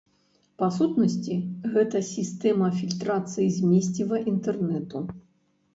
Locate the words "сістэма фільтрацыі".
2.15-3.47